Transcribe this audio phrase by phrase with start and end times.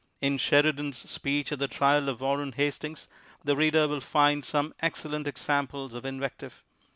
[0.19, 3.07] In Sheridan's speech at the trial of Warren Hastings,
[3.43, 6.63] the reader will find some excellent examples of invective.